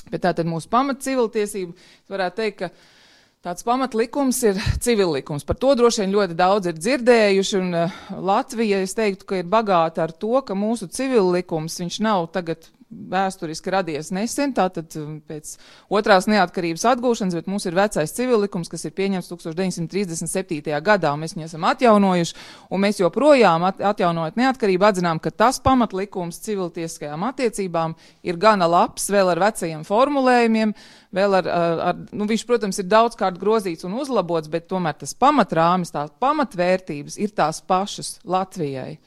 [0.10, 1.76] Bet tātad mūsu pamat civiltiesība,
[2.10, 2.98] varētu teikt, ka
[3.40, 5.46] Tāds pamatlikums ir civillikums.
[5.48, 10.04] Par to droši vien ļoti daudz ir dzirdējuši, uh, Latvija, es teiktu, ka ir bagāta
[10.04, 15.52] ar to, ka mūsu civillikums, nav tagad vēsturiski radies nesen, tātad um, pēc
[15.93, 20.73] otrās neatkarības atgūšanas, bet mums ir vecais civillikums, kas ir pieņemts 1937.
[20.86, 22.38] gadā, un mēs viņu esam atjaunojuši,
[22.73, 27.93] un mēs joprojām at atjaunojot neatkarību atzinām, ka tas pamatlikums civiltieskajām attiecībām
[28.25, 30.73] ir gana labs, vēl ar vecajiem formulējumiem,
[31.13, 31.52] vēl ar,
[31.91, 37.21] ar nu, viņš, protams, ir daudzkārt grozīts un uzlabots, bet tomēr tas pamatrāmis, tās pamatvērtības
[37.21, 38.97] ir tās pašas Latvijai.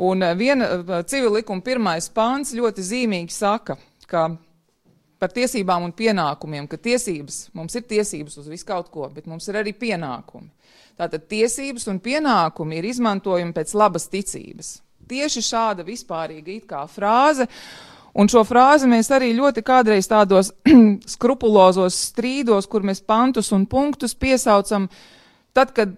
[0.00, 3.76] Un eh, viena eh, civil likuma pirmais pāns ļoti zīmīgi saka,
[4.08, 4.30] ka
[5.20, 9.48] par tiesībām un pienākumiem, ka tiesības, mums ir tiesības uz visu kaut ko, bet mums
[9.50, 10.48] ir arī pienākumi.
[10.96, 14.78] Tātad tiesības un pienākumi ir izmantojumi pēc labas ticības.
[15.10, 17.46] Tieši šāda vispārīga it kā frāze,
[18.16, 20.52] un šo frāzi mēs arī ļoti kādreiz tādos
[21.14, 24.88] skrupulozos strīdos, kur mēs pantus un punktus piesaucam,
[25.52, 25.92] tad, kad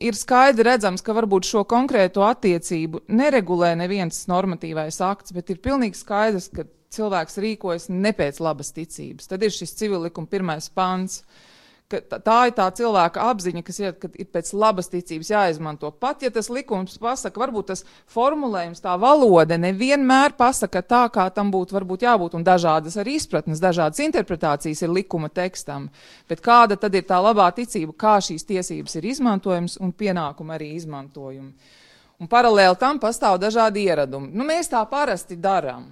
[0.00, 5.98] ir skaidri redzams, ka varbūt šo konkrēto attiecību neregulē neviens normatīvais akts, bet ir pilnīgi
[5.98, 9.28] skaidrs, ka cilvēks rīkojas ne pēc labas ticības.
[9.30, 11.22] Tad ir šis civilikuma pirmais pants.
[11.22, 11.51] Uh,
[12.00, 15.90] tā ir tā cilvēka apziņa, kas ir, ir pēc labas ticības jāizmanto.
[15.92, 21.52] Pat ja tas likums pasaka, varbūt tas formulējums, tā valoda nevienmēr pasaka tā, kā tam
[21.54, 25.90] būtu varbūt jābūt, un dažādas arī izpratnes, dažādas interpretācijas ir likuma tekstam.
[26.28, 30.74] Bet kāda tad ir tā labā ticība, kā šīs tiesības ir izmantojams un pienākumi arī
[30.80, 31.80] izmantojumi?
[32.22, 34.28] Un paralēli tam pastāv dažādi ieradumi.
[34.30, 35.88] Nu, mēs tā parasti darām.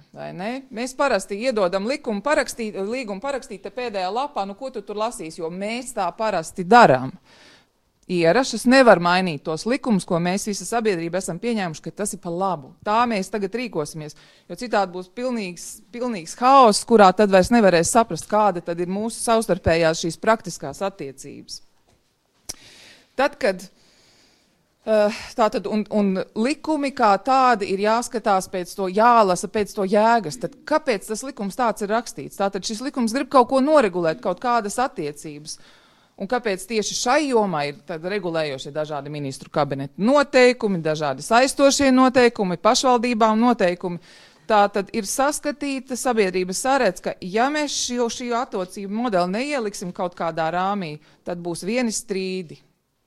[0.71, 5.49] Mēs parasti iedodam likumu parakstīt, līgumu parakstīt pēdējā lapā, nu, ko tu tur lasīsi, jo
[5.51, 7.11] mēs tā parasti darām.
[8.11, 12.33] Ierašas nevar mainīt tos likumus, ko mēs visa sabiedrība esam pieņēmuši, ka tas ir par
[12.35, 12.71] labu.
[12.83, 14.15] Tā mēs tagad rīkosimies,
[14.47, 19.19] jo citādi būs pilnīgs, pilnīgs haoss, kurā tad vairs nevarēs saprast, kāda tad ir mūsu
[19.19, 21.61] savstarpējās šīs praktiskās attiecības.
[23.19, 23.67] Tad, kad
[24.85, 30.39] tātad, un, un likumi kā tādi ir jāskatās pēc to, jālasa pēc to jēgas.
[30.41, 32.39] Tad kāpēc tas likums tāds ir rakstīts?
[32.39, 35.59] Tātad šis likums grib kaut ko noregulēt, kaut kādas attiecības.
[36.21, 43.39] Un kāpēc tieši šai jomā ir regulējošie dažādi ministru kabineta noteikumi, dažādi saistošie noteikumi, pašvaldībām
[43.41, 44.01] noteikumi?
[44.49, 50.17] Tā tad ir saskatīta sabiedrības saredz, ka ja mēs šo, šī attiecību modeli neieliksim kaut
[50.17, 52.59] kādā rāmī, tad būs vieni strīdi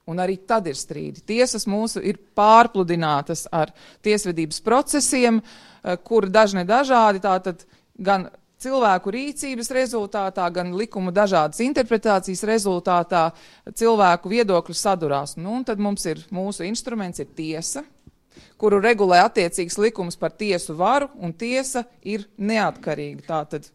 [0.07, 1.23] Un arī tad ir strīdi.
[1.25, 3.73] Tiesas mūsu ir pārpludinātas ar
[4.05, 7.65] tiesvedības procesiem, eh, kur dažne dažādi tātad
[7.97, 8.29] gan
[8.65, 13.33] cilvēku rīcības rezultātā, gan likuma dažādas interpretācijas rezultātā
[13.75, 15.37] cilvēku viedokļu sadurās.
[15.37, 17.85] Nu, un tad mums ir mūsu instruments ir tiesa,
[18.61, 23.25] kuru regulē attiecīgs likums par tiesu varu, un tiesa ir neatkarīga.
[23.29, 23.71] Tātad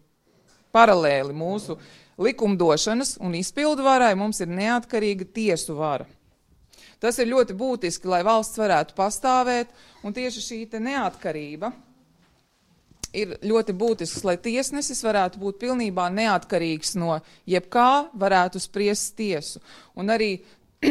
[0.75, 1.77] paralēli mūsu
[2.19, 6.07] likumdošanas un izpildu varai mums ir neatkarīga tiesu vara.
[6.99, 9.71] Tas ir ļoti būtiski, lai valsts varētu pastāvēt,
[10.03, 11.71] un tieši šī neatkarība
[13.15, 19.61] ir ļoti būtisks, lai tiesnesis varētu būt pilnībā neatkarīgs no jebkā, varētu spriest tiesu.
[19.97, 20.31] Un arī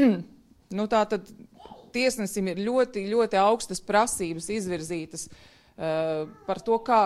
[0.79, 1.29] nu, tā tad
[1.95, 7.03] tiesnesim ir ļoti, ļoti augstas prasības izvirzītas uh, par to, kā,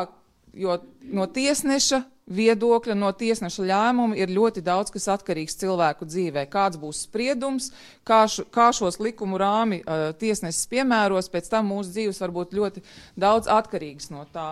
[0.54, 0.78] jo
[1.12, 6.46] no tiesneša viedokļa, no tiesneša lēmuma ir ļoti daudz, kas atkarīgs cilvēku dzīvē.
[6.52, 7.70] Kāds būs spriedums,
[8.08, 12.54] kā, š, kā šos likumu rāmi uh, tiesnesis piemēros, pēc tam mūsu dzīves var būt
[12.58, 12.84] ļoti
[13.18, 14.50] daudz atkarīgs no tā.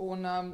[0.00, 0.52] Un, um,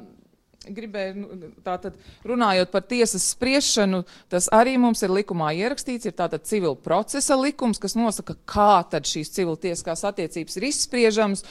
[0.73, 1.95] gribēju, nu, tātad
[2.27, 7.81] runājot par tiesas spriešanu, tas arī mums ir likumā ierakstīts, ir tātad civil procesa likums,
[7.81, 11.45] kas nosaka, kā tad šīs civiltieskās attiecības ir izspriežams,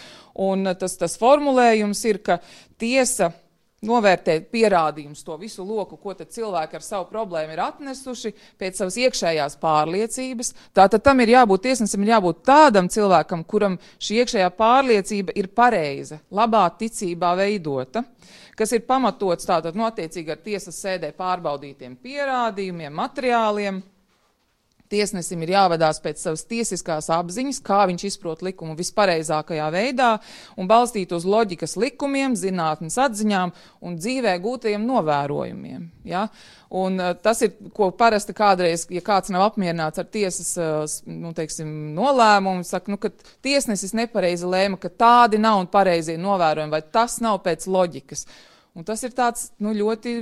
[0.47, 2.41] un tas, tas formulējums ir, ka
[2.81, 3.33] tiesa
[3.85, 9.59] novērtēt pierādījumus, to visu loku, ko cilvēki ar savu problēmu ir atnesuši pēc savas iekšējās
[9.63, 10.53] pārliecības.
[10.77, 16.21] Tātad tam ir jābūt tiesnesim, ir jābūt tādam cilvēkam, kuram šī iekšējā pārliecība ir pareiza,
[16.33, 18.07] labā ticībā veidota,
[18.57, 23.83] kas ir pamatots tātad notiecīgi ar tiesas sēdē pārbaudītiem pierādījumiem, materiāliem.
[24.93, 30.11] Tiesnesim ir jāvadās pēc savas tiesiskās apziņas, kā viņš izprot likumu vispareizākajā veidā
[30.57, 35.89] un balstīt uz loģikas likumiem, zinātnes atziņām un dzīvē gūtajiem novērojumiem.
[36.07, 36.27] Ja?
[36.71, 41.35] Un, uh, tas ir, ko parasti kādreiz, ja kāds nav apmierināts ar tiesas uh, nu,
[41.37, 43.11] teiksim, nolēmumu, saka, nu, ka
[43.47, 48.27] tiesnesis nepareizi lēma, ka tādi nav un pareizie novērojumi, vai tas nav pēc loģikas.
[48.77, 50.19] Un tas ir tāds nu, ļoti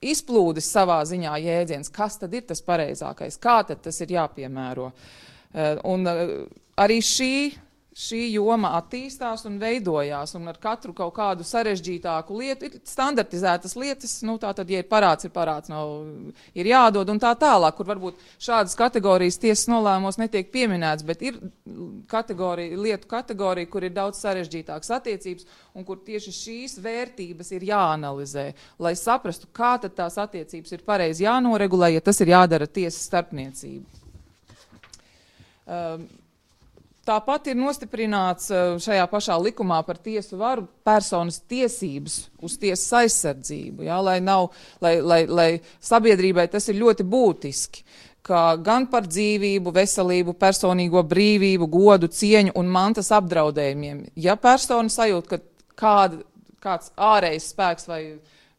[0.00, 4.90] izplūdis savā ziņā jēdziens, kas tad ir tas pareizākais, kā tad tas ir jāpiemēro.
[5.52, 6.32] Eh, un eh,
[6.80, 7.34] arī šī
[8.00, 14.14] šī joma attīstās un veidojās, un ar katru kaut kādu sarežģītāku lietu ir standartizētas lietas,
[14.26, 15.92] nu, tā tad, ja ir parāds, ir parāds, nav,
[16.56, 21.40] ir jādod un tā tālāk, kur varbūt šādas kategorijas tiesas nolēmos netiek pieminēts, bet ir
[22.10, 28.46] kategorija, lietu kategorija, kur ir daudz sarežģītākas attiecības, un kur tieši šīs vērtības ir jāanalizē,
[28.80, 33.98] lai saprastu, kā tad tās attiecības ir pareizi jānoregulē, ja tas ir jādara tiesas starpniecība.
[35.70, 36.08] Um,
[37.08, 43.86] Tāpat ir nostiprināts eh, šajā pašā likumā par tiesu varu personas tiesības uz tiesas aizsardzību,
[43.88, 44.50] jā, lai, nav,
[44.84, 45.48] lai, lai, lai
[45.80, 47.86] sabiedrībai tas ir ļoti būtiski
[48.30, 54.04] gan par dzīvību, veselību, personīgo brīvību, godu, cieņu un mantas apdraudējumiem.
[54.14, 55.40] Ja persona sajūt, ka
[55.74, 56.20] kāda,
[56.60, 58.02] kāds ārējs spēks vai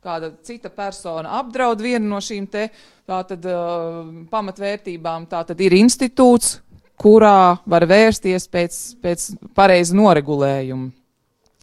[0.01, 2.67] kāda cita persona apdraud vienu no šīm te
[3.07, 4.01] tātad, uh,
[4.31, 6.57] pamatvērtībām, tā tad ir institūts,
[7.01, 10.91] kurā var vērsties pēc, pēc pareiza noregulējuma.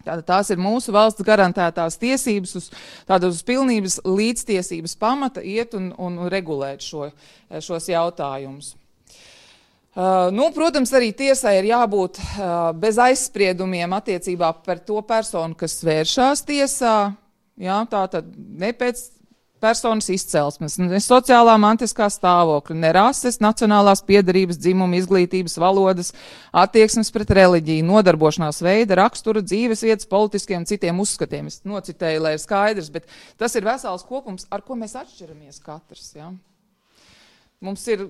[0.08, 2.68] Tātad tās ir mūsu valsts garantētās tiesības uz
[3.08, 7.10] tādu uz pilnības līdztiesības pamata iet un, un regulēt šo,
[7.60, 8.72] šos jautājumus.
[9.98, 15.80] Uh, nu, protams, arī tiesai ir jābūt uh, bez aizspriedumiem attiecībā par to personu, kas
[15.82, 16.94] vēršās tiesā.
[17.58, 19.00] Jā, tā tad ne pēc
[19.60, 26.12] personas izcelsmes, ne sociālā mantiskā stāvokļa, ne rases, nacionālās piedarības, dzimuma, izglītības, valodas,
[26.52, 31.50] attieksmes pret reliģiju, nodarbošanās veida, rakstura, dzīves vietas, politiskiem un citiem uzskatiem.
[31.50, 33.08] Es nocitēju, lai ir skaidrs, bet
[33.40, 36.12] tas ir vesels kopums, ar ko mēs atšķiramies katrs.
[36.18, 36.32] Ja?
[37.64, 38.08] Mums ir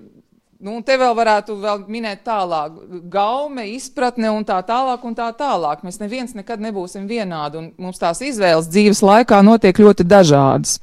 [0.59, 2.73] Nu, te vēl varētu vēl minēt tālāk,
[3.07, 5.85] gaume, izpratne un tā tālāk un tā tālāk.
[5.87, 10.81] Mēs neviens nekad nebūsim vienādi, un mums tās izvēles dzīves laikā notiek ļoti dažādas.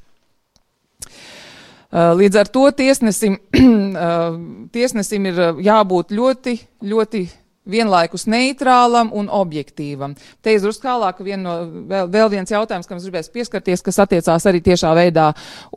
[1.87, 4.38] Uh, līdz ar to tiesnesim, uh,
[4.75, 7.20] tiesnesim ir uh, jābūt ļoti, ļoti
[7.66, 10.16] vienlaikus neitrālam un objektīvam.
[10.42, 11.57] Te ir drusku tālāk vien no,
[11.90, 15.29] vēl, vēl viens jautājums, kam es gribēju pieskarties, kas attiecās arī tiešā veidā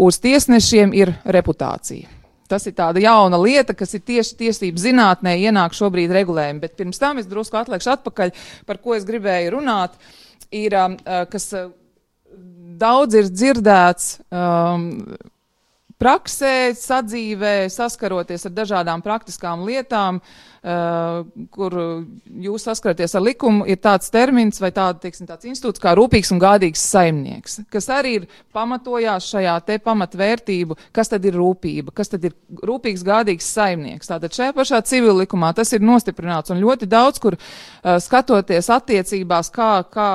[0.01, 2.09] uz tiesnešiem, ir reputācija.
[2.49, 6.97] Tas ir tāda jauna lieta, kas ir tieši tiesību zinātnē ienāk šobrīd regulējumi, bet pirms
[6.97, 8.33] tam es drusku atliekšu atpakaļ,
[8.65, 9.93] par ko es gribēju runāt,
[10.49, 10.73] ir,
[11.29, 11.51] kas
[12.81, 14.87] daudz ir dzirdēts, um,
[15.99, 21.75] praksē, sadzīvē, saskaroties ar dažādām praktiskām lietām, uh, kur
[22.43, 26.41] jūs saskaraties ar likumu, ir tāds termins vai tāda, teiksim, tāds institūts kā rūpīgs un
[26.41, 32.27] gādīgs saimnieks, kas arī ir pamatojās šajā te pamatvērtību, kas tad ir rūpība, kas tad
[32.27, 32.35] ir
[32.67, 34.11] rūpīgs gādīgs saimnieks.
[34.11, 39.51] Tātad šajā pašā civil likumā tas ir nostiprināts un ļoti daudz, kur uh, skatoties attiecībās,
[39.55, 40.09] kā, kā,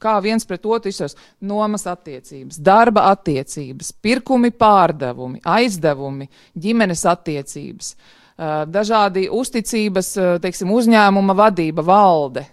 [0.00, 7.92] kā viens pret otru izsars, nomas attiecības, darba attiecības, pirkumi pārdevumi, aizdevumi, ģimenes attiecības,
[8.38, 10.12] dažādi uzticības,
[10.44, 12.46] teiksim, uzņēmuma vadība, valde.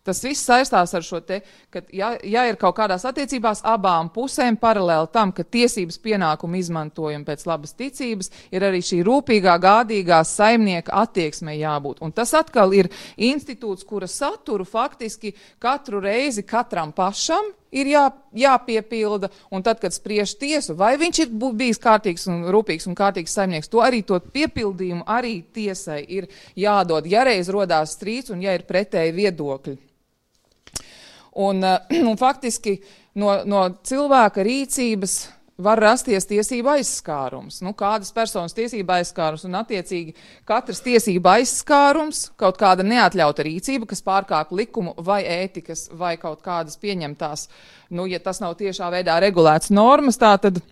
[0.00, 4.56] Tas viss saistās ar šo te, ka, ja, ja ir kaut kādās attiecībās abām pusēm
[4.58, 10.96] paralēli tam, ka tiesības pienākumu izmantojam pēc labas ticības, ir arī šī rūpīgā, gādīgā saimnieka
[11.02, 12.00] attieksme jābūt.
[12.00, 12.88] Un tas atkal ir
[13.20, 18.04] institūts, kura saturu faktiski katru reizi katram pašam ir jā,
[18.36, 23.34] jāpiepilda, un tad, kad spriež tiesu, vai viņš ir bijis kārtīgs un rūpīgs un kārtīgs
[23.36, 26.28] saimnieks, to arī to piepildījumu arī tiesai ir
[26.58, 29.76] jādod, ja reiz rodās strīds un ja ir pretēji viedokļi.
[31.40, 32.80] Un, eh, un faktiski
[33.20, 35.20] no, no cilvēka rīcības
[35.62, 37.60] var rasties tiesība aizskārums.
[37.64, 40.14] Nu, kādas personas tiesība aizskārums un attiecīgi
[40.48, 46.80] katras tiesība aizskārums, kaut kāda neatļauta rīcība, kas pārkāpj likumu vai ētikas vai kaut kādas
[46.80, 47.48] pieņemtās,
[47.96, 50.62] nu, ja tas nav tiešā veidā regulēts normas, tā tad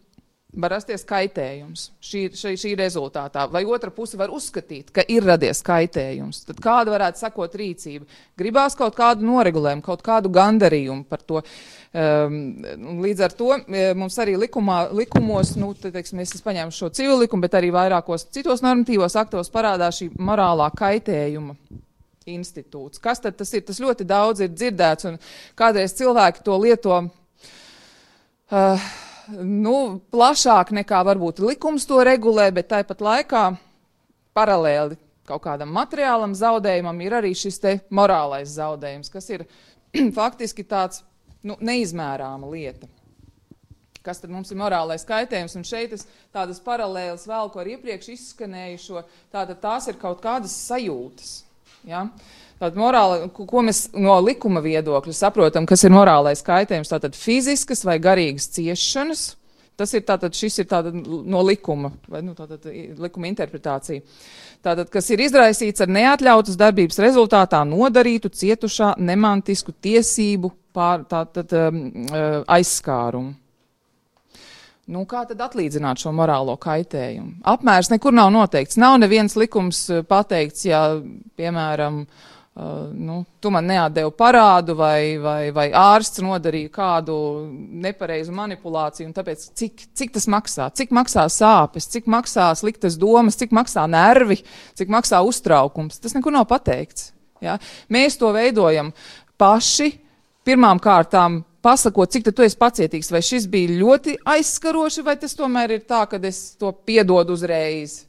[0.57, 5.61] var rasties kaitējums šī, šī, šī rezultātā, vai otra puse var uzskatīt, ka ir radies
[5.65, 8.09] kaitējums, tad kāda varētu sakot rīcība?
[8.39, 11.43] Gribās kaut kādu noregulējumu, kaut kādu gandarījumu par to.
[11.89, 12.39] Um,
[13.05, 17.21] līdz ar to e, mums arī likumā, likumos, nu, te, teiksim, es paņēmu šo civil
[17.25, 21.57] likumu, bet arī vairākos citos normatīvos aktos parādās šī morālā kaitējuma
[22.29, 23.01] institūts.
[23.01, 23.65] Kas tad tas ir?
[23.69, 25.21] Tas ļoti daudz ir dzirdēts, un
[25.59, 27.03] kādreiz cilvēki to lieto.
[28.49, 28.89] Uh,
[29.37, 33.45] nu, plašāk nekā varbūt likums to regulē, bet tāpat laikā
[34.37, 39.45] paralēli kaut kādam materiālam zaudējumam ir arī šis te morālais zaudējums, kas ir
[40.19, 41.03] faktiski tāds
[41.45, 42.89] nu, neizmērāma lieta.
[44.05, 45.59] Kas tad mums ir morālais kaitējums?
[45.59, 49.03] Un šeit es tādas paralēlas vēl, ko ar iepriekš izskanējušo,
[49.35, 51.35] tātad tās ir kaut kādas sajūtas.
[51.85, 52.07] Ja?
[52.07, 57.85] Uh, Tātad morāli, ko mēs no likuma viedokļa saprotam, kas ir morālais kaitējums, tātad fiziskas
[57.87, 59.27] vai garīgas ciešanas.
[59.79, 62.65] Tas ir tātad, šis ir tātad no likuma, vai nu, tātad
[62.99, 64.03] likuma interpretācija.
[64.67, 71.85] Tātad, kas ir izraisīts ar neatļautas darbības rezultātā nodarītu cietušā nemantisku tiesību pār, tātad, um,
[72.09, 73.37] uh, aizskārumu.
[74.89, 77.45] Nu, kā tad atlīdzināt šo morālo kaitējumu?
[77.47, 78.81] Apmērs nekur nav noteikts.
[78.83, 80.83] Nav neviens likums uh, pateikts, ja,
[81.39, 87.15] piemēram, uh, Uh, nu, tu man neatdevi parādu, vai, vai, vai ārsts nodarīja kādu
[87.85, 90.67] nepareizu manipulāciju, tāpēc cik, cik tas maksā?
[90.75, 94.41] Cik maksā sāpes, cik maksā sliktas domas, cik maksā nervi,
[94.75, 96.01] cik maksā uztraukums?
[96.03, 97.13] Tas nekur nav pateikts.
[97.47, 97.61] Ja?
[97.95, 98.91] Mēs to veidojam
[99.39, 99.93] paši,
[100.43, 105.79] pirmām kārtām pasakot, cik tu esi pacietīgs, vai šis bija ļoti aizskaroši, vai tas tomēr
[105.79, 108.01] ir tā, ka es to piedodu uzreiz.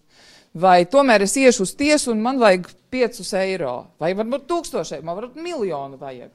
[0.58, 5.16] Vai tomēr es iešu uz tiesu un man vajag 5 eiro, vai varbūt 1000 eiro,
[5.16, 6.32] varbūt miljonu vajag.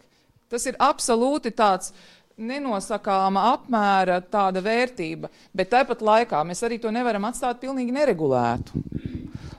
[0.50, 1.92] Tas ir absolūti tāds
[2.38, 8.82] nenosakāma apmēra tāda vērtība, bet tāpat laikā mēs arī to nevaram atstāt pilnīgi neregulētu.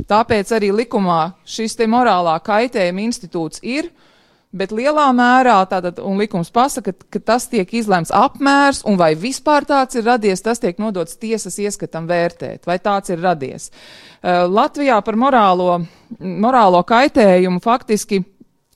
[0.05, 3.89] Tāpēc arī likumā šis te morālā kaitējuma institūts ir,
[4.55, 9.67] bet lielā mērā tātad, un likums pasaka, ka, tas tiek izlemts apmērs, un vai vispār
[9.67, 13.69] tāds ir radies, tas tiek nodots tiesas ieskatam vērtēt, vai tāds ir radies.
[13.69, 15.79] Uh, Latvijā par morālo,
[16.19, 18.21] morālo kaitējumu faktiski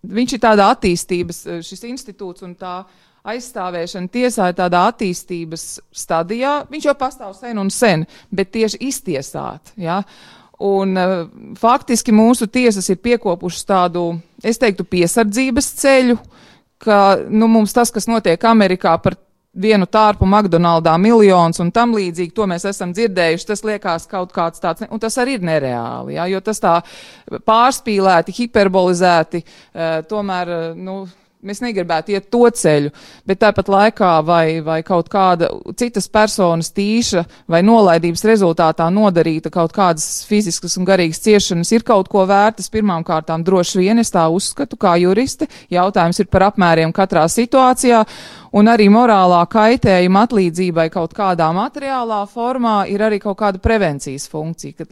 [0.04, 2.82] viņš ir tādā attīstības, uh, šis institūts un tā
[3.30, 6.64] aizstāvēšana tiesā ir tādā attīstības stadijā.
[6.72, 9.74] Viņš jau pastāv sen un sen, bet tieši iztiesāt.
[9.80, 10.02] Ja?
[10.60, 11.22] Un, uh,
[11.56, 14.10] faktiski mūsu tiesas ir piekopušas tādu,
[14.44, 16.18] es teiktu, piesardzības ceļu,
[16.84, 17.00] ka
[17.32, 19.16] nu, mums tas, kas notiek Amerikā par
[19.60, 24.62] vienu tārpu McDonaldā miljons un tam līdzīgi, to mēs esam dzirdējuši, tas liekas kaut kāds
[24.62, 26.76] tāds, un tas arī ir nereāli, jā, jo tas tā
[27.48, 31.02] pārspīlēti, hiperbolizēti, uh, tomēr, uh, nu,
[31.40, 32.90] Mēs negribētu iet to ceļu,
[33.24, 35.48] bet tāpat laikā vai, vai kaut kāda
[35.80, 42.12] citas personas tīša vai nolaidības rezultātā nodarīta kaut kādas fiziskas un garīgas ciešanas ir kaut
[42.12, 42.68] ko vērtas.
[42.74, 45.48] Pirmām kārtām droši vien es tā uzskatu kā juristi.
[45.72, 48.04] Jautājums ir par apmēriem katrā situācijā
[48.60, 54.82] un arī morālā kaitējuma atlīdzībai kaut kādā materiālā formā ir arī kaut kāda prevencijas funkcija.
[54.84, 54.92] Kad,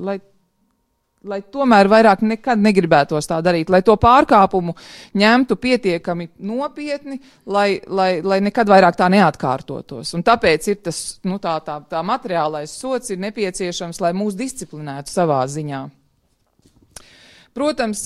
[1.30, 4.76] lai tomēr vairāk nekad negribētos tā darīt, lai to pārkāpumu
[5.18, 10.16] ņemtu pietiekami nopietni, lai, lai, lai nekad vairāk tā neatkārtotos.
[10.18, 15.14] Un tāpēc ir tas, nu, tā, tā, tā materiālais sots ir nepieciešams, lai mūs disciplinētu
[15.14, 15.86] savā ziņā.
[17.58, 18.04] Protams,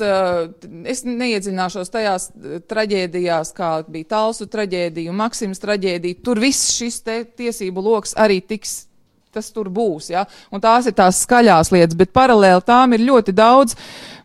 [0.88, 2.30] es neiedziļināšos tajās
[2.72, 6.22] traģēdijās, kā bija Talsu traģēdija un Maksimas traģēdija.
[6.24, 8.86] Tur viss šis tiesību loks arī tiks
[9.34, 10.12] tas tur būs.
[10.14, 10.26] Ja?
[10.52, 13.78] Un tās ir tās skaļās lietas, bet paralēli tām ir ļoti daudz,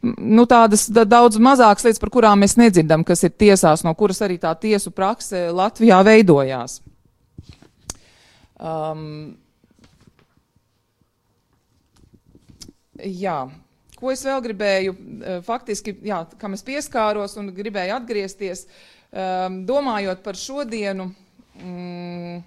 [0.03, 4.23] nu, tādas da, daudz mazākas lietas, par kurām mēs nedzirdam, kas ir tiesās, no kuras
[4.27, 6.81] arī tā tiesu prakse Latvijā veidojās.
[8.57, 9.37] Um,
[13.03, 13.45] jā.
[13.97, 20.21] Ko es vēl gribēju, eh, faktiski, jā, kam es pieskāros un gribēju atgriezties, um, domājot
[20.25, 21.09] par šodienu.
[21.57, 22.43] Mm,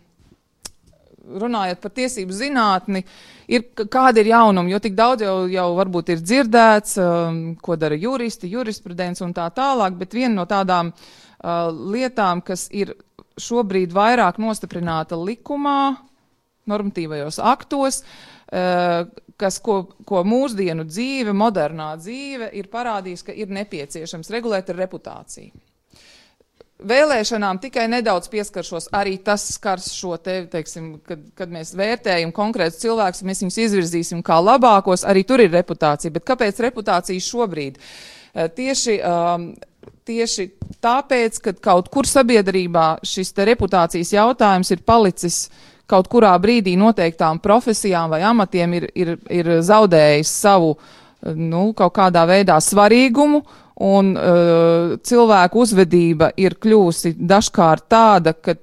[1.39, 3.03] runājot par tiesību zinātni,
[3.51, 7.97] ir, kāda ir jaunuma, jo tik daudz jau, jau varbūt ir dzirdēts, um, ko dara
[7.99, 12.95] juristi, jurisprudence un tā tālāk, bet viena no tādām uh, lietām, kas ir
[13.39, 15.95] šobrīd vairāk nostiprināta likumā,
[16.69, 19.07] normatīvajos aktos, uh,
[19.39, 25.68] kas, ko, ko mūsdienu dzīve, modernā dzīve ir parādījis, ka ir nepieciešams regulēt ar reputāciju
[26.79, 28.89] vēlēšanām tikai nedaudz pieskaršos.
[28.95, 34.23] Arī tas skars šo te, teiksim, kad, kad mēs vērtējam konkrētus cilvēkus, mēs viņus izvirzīsim
[34.25, 36.13] kā labākos, arī tur ir reputācija.
[36.15, 37.79] Bet kāpēc reputācija šobrīd?
[37.79, 39.49] Eh, tieši, um,
[40.07, 40.47] tieši
[40.83, 45.47] tāpēc, ka kaut kur sabiedrībā šis reputācijas jautājums ir palicis
[45.89, 50.75] kaut kurā brīdī noteiktām profesijām vai amatiem ir, ir, ir zaudējis savu,
[51.35, 53.41] nu, kaut kādā veidā svarīgumu,
[53.85, 58.57] un uh, cilvēku uzvedība ir kļūsi dažkārt tāda, ka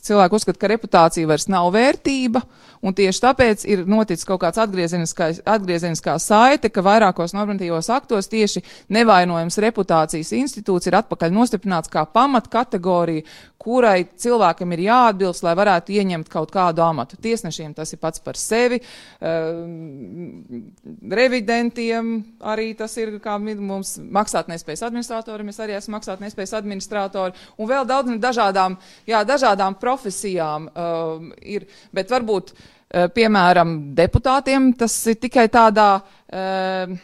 [0.00, 4.56] cilvēki uzskata, ka reputācija vairs nav vērtība, uh, Un tieši tāpēc ir noticis kaut kāds
[4.56, 8.62] atgriezeniskā saite, ka vairākos normatīvos aktos tieši
[8.96, 13.26] nevainojams reputācijas institūts ir atpakaļ nostiprināts kā pamatkategorija,
[13.60, 17.18] kurai cilvēkam ir jāatbilst, lai varētu ieņemt kaut kādu amatu.
[17.20, 19.60] Tiesnešiem tas ir pats par sevi, uh,
[21.20, 27.84] revidentiem arī tas ir, kā mums maksātnespējas administratori, mēs arī esam maksātnespējas administratori, un vēl
[27.84, 35.46] daudz dažādām, jā, dažādām profesijām uh, ir, bet varbūt, uh, piemēram, deputātiem tas ir tikai
[35.52, 36.94] tādā, uh,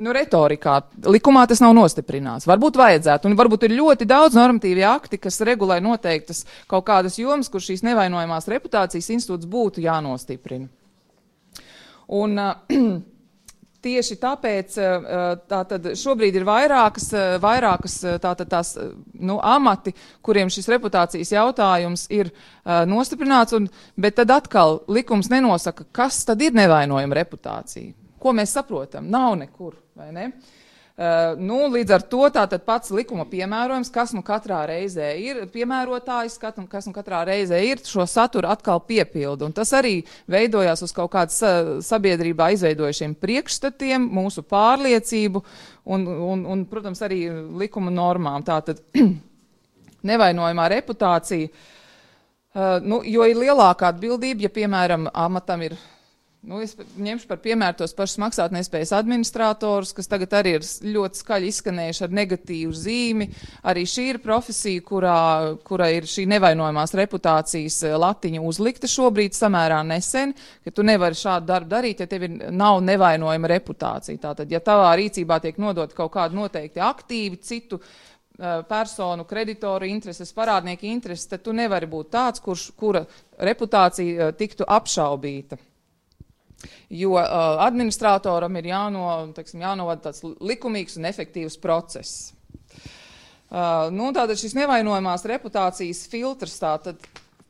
[0.00, 0.76] nu, retorikā.
[1.08, 2.48] Likumā tas nav nostiprināts.
[2.48, 7.50] Varbūt vajadzētu, un varbūt ir ļoti daudz normatīvi akti, kas regulē noteiktas kaut kādas jomas,
[7.52, 10.68] kur šīs nevainojamās reputācijas institūts būtu jānostiprina.
[12.10, 12.36] Un,
[13.80, 14.74] Tieši tāpēc
[15.48, 17.06] tātad, šobrīd ir vairākas,
[17.40, 18.74] vairākas tātad, tās,
[19.16, 22.28] nu, amati, kuriem šis reputācijas jautājums ir
[22.90, 27.94] nostiprināts, un, bet tad atkal likums nenosaka, kas tad ir nevainojama reputācija.
[28.20, 29.08] Ko mēs saprotam?
[29.08, 30.28] Nav nekur, vai ne?
[30.28, 30.59] Uh,
[31.40, 36.88] nu, līdz ar to tātad pats likuma piemērojums, kas nu katrā reizē ir piemērotājs, kas
[36.88, 39.48] nu katrā reizē ir, šo saturu atkal piepildu.
[39.48, 41.40] Un tas arī veidojās uz kaut kādas
[41.86, 45.40] sabiedrībā izveidojušiem priekšstatiem, mūsu pārliecību
[45.88, 47.22] un, un, un protams, arī
[47.62, 48.44] likuma normām.
[48.44, 48.82] Tātad
[50.10, 55.80] nevainojamā reputācija, uh, nu, jo ir lielākā atbildība, ja, piemēram, amatam ir
[56.40, 60.64] Nu, es ņemšu par piemēru tos pašus maksātnespējas administratorus, kas tagad arī ir
[60.94, 63.26] ļoti skaļi izskanējuši ar negatīvu zīmi.
[63.68, 65.18] Arī šī ir profesija, kurā,
[65.68, 70.32] kurā ir šī nevainojamās reputācijas eh, latiņa uzlikta šobrīd samērā nesen,
[70.64, 74.24] ka tu nevari šādu darbu darīt, ja tev ir, nav nevainojama reputācija.
[74.24, 80.32] Tātad, ja tavā rīcībā tiek nodot kaut kādi noteikti aktīvi citu uh, personu, kreditoru intereses,
[80.32, 83.04] parādnieku intereses, tad tu nevari būt tāds, kurš, kura
[83.36, 85.66] reputācija uh, tiktu apšaubīta.
[86.90, 89.04] Jo uh, administratoram ir jāno,
[89.36, 92.32] teiksim, jānovada tāds likumīgs un efektīvs process.
[93.50, 96.98] Uh, nu, tātad šis nevainojamās reputācijas filtrs tātad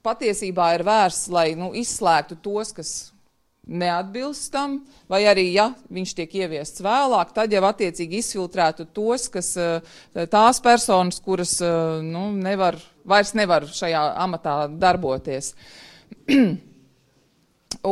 [0.04, 2.92] patiesībā ir vērsts, lai nu, izslēgtu tos, kas
[3.70, 4.78] neatbilst tam,
[5.10, 10.00] vai arī, ja viņš tiek ieviests vēlāk, tad jau attiecīgi izfiltrētu tos, kas, uh,
[10.32, 15.54] tās personas, kuras uh, nu, nevar, vairs nevar šajā amatā darboties.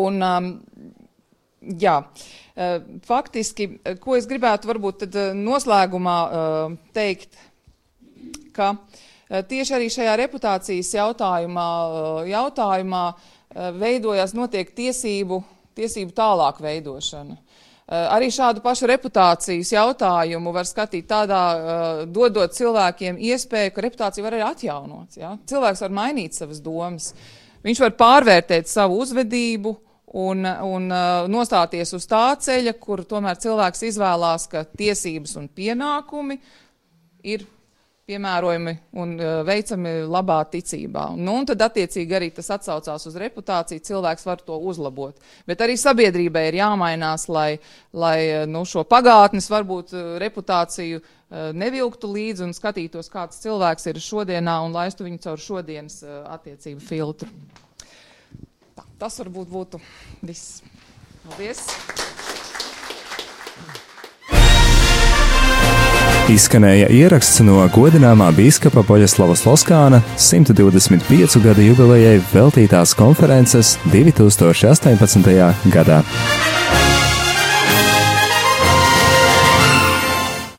[0.05, 0.49] Un, um,
[1.59, 1.97] Jā,
[3.07, 3.65] faktiski,
[3.99, 6.19] ko es gribētu varbūt tad noslēgumā
[6.95, 7.35] teikt,
[8.55, 8.77] ka
[9.29, 11.67] tieši arī šajā reputācijas jautājumā,
[12.31, 13.03] jautājumā
[13.81, 15.41] veidojas notiek tiesību,
[15.79, 17.37] tiesību tālāk veidošana.
[17.89, 21.43] Arī šādu pašu reputācijas jautājumu var skatīt tādā,
[22.07, 25.17] dodot cilvēkiem iespēju, ka reputācija var arī atjaunots.
[25.17, 25.35] Ja?
[25.49, 27.15] Cilvēks var mainīt savas domas.
[27.65, 29.73] Viņš var pārvērtēt savu uzvedību,
[30.13, 36.39] un, un uh, nostāties uz tā ceļa, kur tomēr cilvēks izvēlās, ka tiesības un pienākumi
[37.29, 37.45] ir
[38.09, 41.11] piemērojami un uh, veicami labā ticībā.
[41.19, 45.21] Nu, un tad attiecīgi arī tas atsaucās uz reputāciju, cilvēks var to uzlabot.
[45.49, 47.59] Bet arī sabiedrībai ir jāmainās, lai,
[47.93, 54.55] lai uh, nu, šo pagātnes varbūt reputāciju nevilktu līdzi un skatītos, kāds cilvēks ir šodienā
[54.65, 57.29] un laistu viņu caur šodienas attiecību filtru.
[58.99, 59.79] Tas varbūt būtu
[60.27, 60.61] viss.
[61.23, 61.63] Paldies!
[66.29, 75.33] Izskanēja ieraksts no godināmā biskupa Poļaslava Sloskāna 125 gadu jubilejai veltītās konferences 2018.
[75.73, 76.03] gadā.